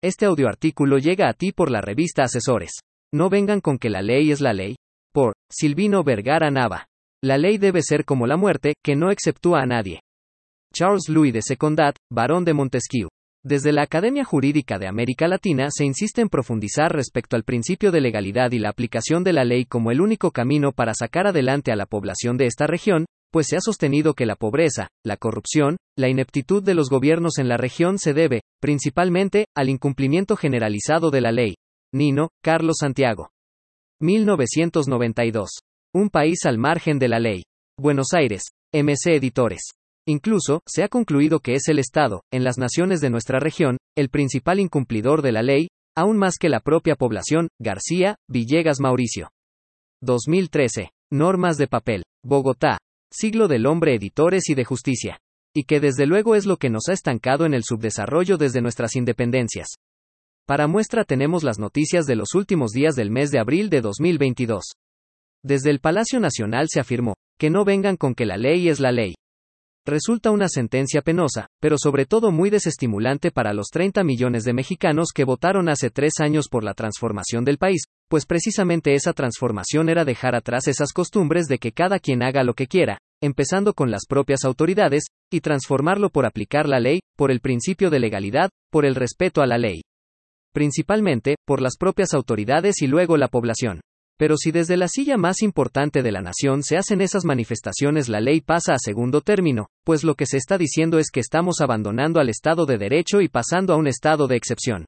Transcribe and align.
Este 0.00 0.26
audioartículo 0.26 0.98
llega 0.98 1.28
a 1.28 1.32
ti 1.32 1.50
por 1.50 1.72
la 1.72 1.80
revista 1.80 2.22
Asesores. 2.22 2.70
No 3.12 3.28
vengan 3.28 3.60
con 3.60 3.78
que 3.78 3.90
la 3.90 4.00
ley 4.00 4.30
es 4.30 4.40
la 4.40 4.52
ley. 4.52 4.76
Por 5.12 5.32
Silvino 5.50 6.04
Vergara 6.04 6.52
Nava. 6.52 6.86
La 7.20 7.36
ley 7.36 7.58
debe 7.58 7.82
ser 7.82 8.04
como 8.04 8.28
la 8.28 8.36
muerte, 8.36 8.74
que 8.84 8.94
no 8.94 9.10
exceptúa 9.10 9.60
a 9.60 9.66
nadie. 9.66 10.02
Charles 10.72 11.08
Louis 11.08 11.32
de 11.32 11.42
Secondat, 11.42 11.96
barón 12.12 12.44
de 12.44 12.54
Montesquieu. 12.54 13.08
Desde 13.44 13.72
la 13.72 13.82
Academia 13.82 14.22
Jurídica 14.22 14.78
de 14.78 14.86
América 14.86 15.26
Latina 15.26 15.66
se 15.70 15.84
insiste 15.84 16.20
en 16.20 16.28
profundizar 16.28 16.92
respecto 16.92 17.34
al 17.34 17.42
principio 17.42 17.90
de 17.90 18.00
legalidad 18.00 18.52
y 18.52 18.60
la 18.60 18.68
aplicación 18.68 19.24
de 19.24 19.32
la 19.32 19.44
ley 19.44 19.64
como 19.64 19.90
el 19.90 20.00
único 20.00 20.30
camino 20.30 20.70
para 20.70 20.94
sacar 20.94 21.26
adelante 21.26 21.72
a 21.72 21.76
la 21.76 21.86
población 21.86 22.36
de 22.36 22.46
esta 22.46 22.68
región, 22.68 23.06
pues 23.30 23.46
se 23.48 23.56
ha 23.56 23.60
sostenido 23.60 24.14
que 24.14 24.26
la 24.26 24.36
pobreza, 24.36 24.88
la 25.04 25.16
corrupción, 25.16 25.76
la 25.96 26.08
ineptitud 26.08 26.62
de 26.62 26.74
los 26.74 26.88
gobiernos 26.88 27.38
en 27.38 27.48
la 27.48 27.56
región 27.56 27.98
se 27.98 28.14
debe, 28.14 28.42
principalmente, 28.60 29.46
al 29.56 29.68
incumplimiento 29.68 30.36
generalizado 30.36 31.10
de 31.10 31.20
la 31.20 31.32
ley. 31.32 31.56
Nino, 31.92 32.30
Carlos 32.42 32.76
Santiago. 32.80 33.30
1992. 34.00 35.50
Un 35.94 36.10
país 36.10 36.44
al 36.44 36.58
margen 36.58 36.98
de 36.98 37.08
la 37.08 37.18
ley. 37.18 37.42
Buenos 37.78 38.08
Aires, 38.12 38.44
MC 38.72 39.16
Editores. 39.16 39.72
Incluso, 40.06 40.60
se 40.66 40.82
ha 40.82 40.88
concluido 40.88 41.40
que 41.40 41.54
es 41.54 41.68
el 41.68 41.78
Estado, 41.78 42.22
en 42.32 42.44
las 42.44 42.58
naciones 42.58 43.00
de 43.00 43.10
nuestra 43.10 43.40
región, 43.40 43.76
el 43.96 44.08
principal 44.08 44.60
incumplidor 44.60 45.22
de 45.22 45.32
la 45.32 45.42
ley, 45.42 45.68
aún 45.96 46.16
más 46.16 46.36
que 46.38 46.48
la 46.48 46.60
propia 46.60 46.94
población, 46.94 47.48
García, 47.60 48.16
Villegas 48.28 48.80
Mauricio. 48.80 49.30
2013. 50.02 50.90
Normas 51.10 51.56
de 51.56 51.66
papel. 51.66 52.04
Bogotá, 52.24 52.78
siglo 53.10 53.48
del 53.48 53.66
hombre 53.66 53.94
editores 53.94 54.48
y 54.48 54.54
de 54.54 54.64
justicia. 54.64 55.18
Y 55.54 55.64
que 55.64 55.80
desde 55.80 56.06
luego 56.06 56.34
es 56.34 56.46
lo 56.46 56.56
que 56.56 56.70
nos 56.70 56.88
ha 56.88 56.92
estancado 56.92 57.46
en 57.46 57.54
el 57.54 57.64
subdesarrollo 57.64 58.36
desde 58.36 58.60
nuestras 58.60 58.96
independencias. 58.96 59.68
Para 60.46 60.66
muestra 60.66 61.04
tenemos 61.04 61.44
las 61.44 61.58
noticias 61.58 62.06
de 62.06 62.16
los 62.16 62.34
últimos 62.34 62.70
días 62.70 62.94
del 62.94 63.10
mes 63.10 63.30
de 63.30 63.38
abril 63.38 63.68
de 63.70 63.80
2022. 63.80 64.64
Desde 65.44 65.70
el 65.70 65.80
Palacio 65.80 66.20
Nacional 66.20 66.68
se 66.70 66.80
afirmó, 66.80 67.14
que 67.38 67.50
no 67.50 67.64
vengan 67.64 67.96
con 67.96 68.14
que 68.14 68.26
la 68.26 68.36
ley 68.36 68.68
es 68.68 68.80
la 68.80 68.92
ley. 68.92 69.14
Resulta 69.86 70.30
una 70.30 70.48
sentencia 70.48 71.00
penosa, 71.00 71.46
pero 71.60 71.76
sobre 71.78 72.04
todo 72.04 72.30
muy 72.30 72.50
desestimulante 72.50 73.30
para 73.30 73.54
los 73.54 73.68
30 73.68 74.04
millones 74.04 74.44
de 74.44 74.52
mexicanos 74.52 75.12
que 75.14 75.24
votaron 75.24 75.68
hace 75.70 75.88
tres 75.88 76.14
años 76.20 76.48
por 76.48 76.62
la 76.62 76.74
transformación 76.74 77.44
del 77.44 77.56
país, 77.56 77.84
pues 78.08 78.26
precisamente 78.26 78.94
esa 78.94 79.12
transformación 79.14 79.88
era 79.88 80.04
dejar 80.04 80.34
atrás 80.34 80.68
esas 80.68 80.92
costumbres 80.92 81.46
de 81.46 81.58
que 81.58 81.72
cada 81.72 81.98
quien 82.00 82.22
haga 82.22 82.42
lo 82.42 82.54
que 82.54 82.66
quiera, 82.66 82.98
empezando 83.22 83.74
con 83.74 83.90
las 83.90 84.06
propias 84.08 84.44
autoridades, 84.44 85.04
y 85.30 85.40
transformarlo 85.40 86.10
por 86.10 86.26
aplicar 86.26 86.68
la 86.68 86.80
ley, 86.80 87.00
por 87.16 87.30
el 87.30 87.40
principio 87.40 87.90
de 87.90 88.00
legalidad, 88.00 88.50
por 88.70 88.84
el 88.84 88.94
respeto 88.94 89.42
a 89.42 89.46
la 89.46 89.58
ley. 89.58 89.82
Principalmente, 90.52 91.36
por 91.46 91.60
las 91.60 91.76
propias 91.76 92.14
autoridades 92.14 92.82
y 92.82 92.86
luego 92.86 93.16
la 93.16 93.28
población. 93.28 93.80
Pero 94.18 94.36
si 94.36 94.50
desde 94.50 94.76
la 94.76 94.88
silla 94.88 95.16
más 95.16 95.42
importante 95.42 96.02
de 96.02 96.10
la 96.10 96.20
nación 96.20 96.64
se 96.64 96.76
hacen 96.76 97.00
esas 97.00 97.24
manifestaciones 97.24 98.08
la 98.08 98.20
ley 98.20 98.40
pasa 98.40 98.74
a 98.74 98.78
segundo 98.78 99.20
término, 99.20 99.68
pues 99.84 100.02
lo 100.02 100.16
que 100.16 100.26
se 100.26 100.38
está 100.38 100.58
diciendo 100.58 100.98
es 100.98 101.10
que 101.12 101.20
estamos 101.20 101.60
abandonando 101.60 102.18
al 102.18 102.28
Estado 102.28 102.66
de 102.66 102.78
Derecho 102.78 103.20
y 103.20 103.28
pasando 103.28 103.74
a 103.74 103.76
un 103.76 103.86
estado 103.86 104.26
de 104.26 104.36
excepción. 104.36 104.86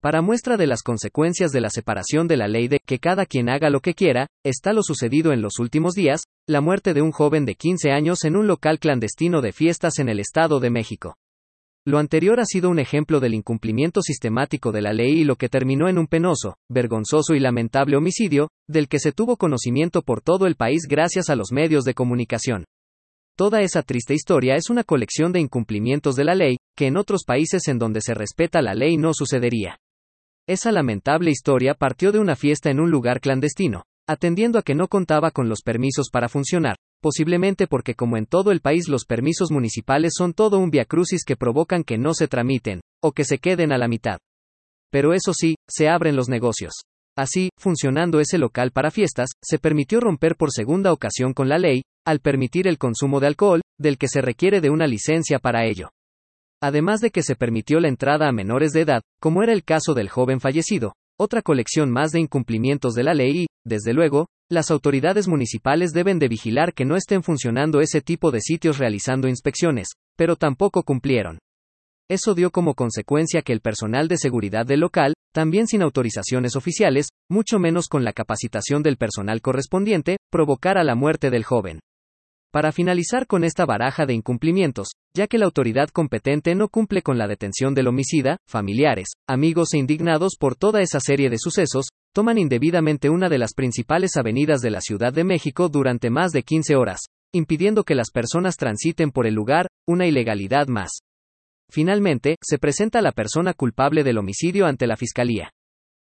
Para 0.00 0.20
muestra 0.20 0.56
de 0.56 0.66
las 0.66 0.82
consecuencias 0.82 1.50
de 1.50 1.60
la 1.60 1.70
separación 1.70 2.28
de 2.28 2.36
la 2.36 2.48
ley 2.48 2.68
de 2.68 2.80
que 2.84 2.98
cada 2.98 3.26
quien 3.26 3.48
haga 3.48 3.70
lo 3.70 3.80
que 3.80 3.94
quiera, 3.94 4.26
está 4.44 4.72
lo 4.72 4.82
sucedido 4.82 5.32
en 5.32 5.42
los 5.42 5.58
últimos 5.58 5.94
días, 5.94 6.22
la 6.48 6.60
muerte 6.60 6.92
de 6.92 7.02
un 7.02 7.12
joven 7.12 7.44
de 7.44 7.54
15 7.54 7.92
años 7.92 8.24
en 8.24 8.34
un 8.34 8.48
local 8.48 8.80
clandestino 8.80 9.40
de 9.40 9.52
fiestas 9.52 10.00
en 10.00 10.08
el 10.08 10.18
Estado 10.18 10.58
de 10.58 10.70
México. 10.70 11.14
Lo 11.86 11.98
anterior 11.98 12.40
ha 12.40 12.44
sido 12.44 12.68
un 12.68 12.80
ejemplo 12.80 13.20
del 13.20 13.34
incumplimiento 13.34 14.02
sistemático 14.02 14.72
de 14.72 14.82
la 14.82 14.92
ley 14.92 15.20
y 15.20 15.24
lo 15.24 15.36
que 15.36 15.48
terminó 15.48 15.88
en 15.88 15.98
un 15.98 16.08
penoso, 16.08 16.56
vergonzoso 16.68 17.34
y 17.34 17.40
lamentable 17.40 17.96
homicidio, 17.96 18.48
del 18.68 18.88
que 18.88 18.98
se 18.98 19.12
tuvo 19.12 19.36
conocimiento 19.36 20.02
por 20.02 20.20
todo 20.20 20.48
el 20.48 20.56
país 20.56 20.86
gracias 20.88 21.30
a 21.30 21.36
los 21.36 21.52
medios 21.52 21.84
de 21.84 21.94
comunicación. 21.94 22.64
Toda 23.36 23.62
esa 23.62 23.82
triste 23.82 24.12
historia 24.12 24.56
es 24.56 24.68
una 24.68 24.82
colección 24.82 25.30
de 25.32 25.38
incumplimientos 25.38 26.16
de 26.16 26.24
la 26.24 26.34
ley, 26.34 26.56
que 26.76 26.88
en 26.88 26.96
otros 26.96 27.22
países 27.24 27.68
en 27.68 27.78
donde 27.78 28.00
se 28.00 28.14
respeta 28.14 28.62
la 28.62 28.74
ley 28.74 28.96
no 28.96 29.14
sucedería. 29.14 29.78
Esa 30.48 30.72
lamentable 30.72 31.30
historia 31.30 31.74
partió 31.74 32.10
de 32.10 32.18
una 32.18 32.34
fiesta 32.34 32.68
en 32.68 32.80
un 32.80 32.90
lugar 32.90 33.20
clandestino, 33.20 33.84
atendiendo 34.12 34.58
a 34.58 34.62
que 34.62 34.74
no 34.74 34.88
contaba 34.88 35.30
con 35.30 35.48
los 35.48 35.62
permisos 35.62 36.08
para 36.10 36.28
funcionar, 36.28 36.76
posiblemente 37.00 37.66
porque 37.66 37.94
como 37.94 38.16
en 38.16 38.26
todo 38.26 38.52
el 38.52 38.60
país 38.60 38.88
los 38.88 39.04
permisos 39.04 39.50
municipales 39.50 40.12
son 40.16 40.32
todo 40.32 40.58
un 40.58 40.70
viacrucis 40.70 41.24
que 41.24 41.36
provocan 41.36 41.84
que 41.84 41.98
no 41.98 42.14
se 42.14 42.28
tramiten, 42.28 42.80
o 43.02 43.12
que 43.12 43.24
se 43.24 43.38
queden 43.38 43.72
a 43.72 43.78
la 43.78 43.88
mitad. 43.88 44.18
Pero 44.90 45.14
eso 45.14 45.32
sí, 45.34 45.56
se 45.68 45.88
abren 45.88 46.16
los 46.16 46.28
negocios. 46.28 46.74
Así, 47.16 47.50
funcionando 47.58 48.20
ese 48.20 48.38
local 48.38 48.70
para 48.70 48.90
fiestas, 48.90 49.30
se 49.42 49.58
permitió 49.58 50.00
romper 50.00 50.36
por 50.36 50.50
segunda 50.52 50.92
ocasión 50.92 51.34
con 51.34 51.48
la 51.48 51.58
ley, 51.58 51.82
al 52.06 52.20
permitir 52.20 52.68
el 52.68 52.78
consumo 52.78 53.20
de 53.20 53.26
alcohol, 53.26 53.60
del 53.78 53.98
que 53.98 54.08
se 54.08 54.20
requiere 54.20 54.60
de 54.60 54.70
una 54.70 54.86
licencia 54.86 55.38
para 55.38 55.66
ello 55.66 55.90
además 56.62 57.00
de 57.00 57.10
que 57.10 57.22
se 57.22 57.34
permitió 57.34 57.80
la 57.80 57.88
entrada 57.88 58.28
a 58.28 58.32
menores 58.32 58.70
de 58.70 58.82
edad, 58.82 59.02
como 59.20 59.42
era 59.42 59.52
el 59.52 59.64
caso 59.64 59.94
del 59.94 60.08
joven 60.08 60.40
fallecido, 60.40 60.94
otra 61.18 61.42
colección 61.42 61.90
más 61.90 62.12
de 62.12 62.20
incumplimientos 62.20 62.94
de 62.94 63.02
la 63.02 63.14
ley 63.14 63.42
y, 63.42 63.46
desde 63.64 63.92
luego, 63.92 64.26
las 64.50 64.70
autoridades 64.70 65.28
municipales 65.28 65.92
deben 65.92 66.18
de 66.18 66.28
vigilar 66.28 66.74
que 66.74 66.84
no 66.84 66.96
estén 66.96 67.22
funcionando 67.22 67.80
ese 67.80 68.00
tipo 68.00 68.30
de 68.30 68.40
sitios 68.40 68.78
realizando 68.78 69.28
inspecciones, 69.28 69.88
pero 70.16 70.36
tampoco 70.36 70.82
cumplieron. 70.82 71.38
Eso 72.10 72.34
dio 72.34 72.50
como 72.50 72.74
consecuencia 72.74 73.42
que 73.42 73.52
el 73.52 73.60
personal 73.60 74.08
de 74.08 74.18
seguridad 74.18 74.66
del 74.66 74.80
local, 74.80 75.14
también 75.32 75.66
sin 75.66 75.80
autorizaciones 75.82 76.56
oficiales, 76.56 77.08
mucho 77.30 77.58
menos 77.58 77.88
con 77.88 78.04
la 78.04 78.12
capacitación 78.12 78.82
del 78.82 78.98
personal 78.98 79.40
correspondiente, 79.40 80.18
provocara 80.30 80.84
la 80.84 80.94
muerte 80.94 81.30
del 81.30 81.44
joven. 81.44 81.80
Para 82.52 82.70
finalizar 82.70 83.26
con 83.26 83.44
esta 83.44 83.64
baraja 83.64 84.04
de 84.04 84.12
incumplimientos, 84.12 84.88
ya 85.16 85.26
que 85.26 85.38
la 85.38 85.46
autoridad 85.46 85.88
competente 85.88 86.54
no 86.54 86.68
cumple 86.68 87.00
con 87.00 87.16
la 87.16 87.26
detención 87.26 87.72
del 87.72 87.88
homicida, 87.88 88.36
familiares, 88.46 89.08
amigos 89.26 89.72
e 89.72 89.78
indignados 89.78 90.36
por 90.38 90.54
toda 90.54 90.82
esa 90.82 91.00
serie 91.00 91.30
de 91.30 91.38
sucesos, 91.38 91.86
toman 92.12 92.38
indebidamente 92.38 93.10
una 93.10 93.28
de 93.28 93.38
las 93.38 93.54
principales 93.54 94.16
avenidas 94.16 94.60
de 94.60 94.70
la 94.70 94.80
Ciudad 94.80 95.12
de 95.12 95.24
México 95.24 95.68
durante 95.68 96.10
más 96.10 96.32
de 96.32 96.42
15 96.42 96.76
horas, 96.76 97.00
impidiendo 97.32 97.84
que 97.84 97.94
las 97.94 98.10
personas 98.10 98.56
transiten 98.56 99.10
por 99.10 99.26
el 99.26 99.34
lugar, 99.34 99.68
una 99.86 100.06
ilegalidad 100.06 100.66
más. 100.68 101.00
Finalmente, 101.70 102.36
se 102.42 102.58
presenta 102.58 103.00
la 103.00 103.12
persona 103.12 103.54
culpable 103.54 104.04
del 104.04 104.18
homicidio 104.18 104.66
ante 104.66 104.86
la 104.86 104.96
Fiscalía. 104.96 105.50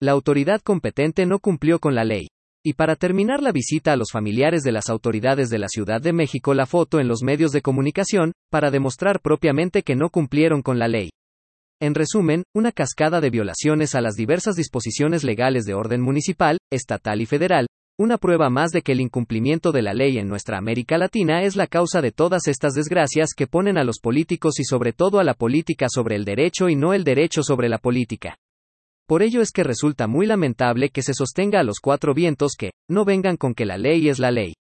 La 0.00 0.12
autoridad 0.12 0.62
competente 0.62 1.26
no 1.26 1.38
cumplió 1.38 1.78
con 1.78 1.94
la 1.94 2.04
ley. 2.04 2.28
Y 2.64 2.74
para 2.74 2.96
terminar 2.96 3.42
la 3.42 3.52
visita 3.52 3.92
a 3.92 3.96
los 3.96 4.12
familiares 4.12 4.62
de 4.62 4.72
las 4.72 4.88
autoridades 4.88 5.50
de 5.50 5.58
la 5.58 5.68
Ciudad 5.68 6.00
de 6.00 6.12
México 6.12 6.54
la 6.54 6.64
foto 6.64 7.00
en 7.00 7.08
los 7.08 7.22
medios 7.22 7.50
de 7.52 7.60
comunicación, 7.60 8.32
para 8.50 8.70
demostrar 8.70 9.20
propiamente 9.20 9.82
que 9.82 9.96
no 9.96 10.08
cumplieron 10.10 10.62
con 10.62 10.78
la 10.78 10.88
ley. 10.88 11.10
En 11.82 11.96
resumen, 11.96 12.44
una 12.54 12.70
cascada 12.70 13.20
de 13.20 13.28
violaciones 13.28 13.96
a 13.96 14.00
las 14.00 14.14
diversas 14.14 14.54
disposiciones 14.54 15.24
legales 15.24 15.64
de 15.64 15.74
orden 15.74 16.00
municipal, 16.00 16.58
estatal 16.70 17.20
y 17.20 17.26
federal, 17.26 17.66
una 17.98 18.18
prueba 18.18 18.50
más 18.50 18.70
de 18.70 18.82
que 18.82 18.92
el 18.92 19.00
incumplimiento 19.00 19.72
de 19.72 19.82
la 19.82 19.92
ley 19.92 20.16
en 20.18 20.28
nuestra 20.28 20.58
América 20.58 20.96
Latina 20.96 21.42
es 21.42 21.56
la 21.56 21.66
causa 21.66 22.00
de 22.00 22.12
todas 22.12 22.46
estas 22.46 22.74
desgracias 22.74 23.30
que 23.36 23.48
ponen 23.48 23.78
a 23.78 23.82
los 23.82 23.98
políticos 23.98 24.60
y 24.60 24.64
sobre 24.64 24.92
todo 24.92 25.18
a 25.18 25.24
la 25.24 25.34
política 25.34 25.86
sobre 25.88 26.14
el 26.14 26.24
derecho 26.24 26.68
y 26.68 26.76
no 26.76 26.94
el 26.94 27.02
derecho 27.02 27.42
sobre 27.42 27.68
la 27.68 27.78
política. 27.78 28.36
Por 29.08 29.24
ello 29.24 29.40
es 29.40 29.50
que 29.50 29.64
resulta 29.64 30.06
muy 30.06 30.26
lamentable 30.26 30.90
que 30.90 31.02
se 31.02 31.14
sostenga 31.14 31.58
a 31.58 31.64
los 31.64 31.80
cuatro 31.80 32.14
vientos 32.14 32.52
que, 32.56 32.70
no 32.88 33.04
vengan 33.04 33.36
con 33.36 33.54
que 33.54 33.66
la 33.66 33.76
ley 33.76 34.08
es 34.08 34.20
la 34.20 34.30
ley. 34.30 34.54